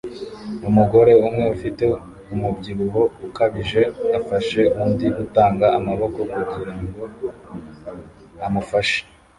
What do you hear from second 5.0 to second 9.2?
gutanga amaboko kugirango amufashe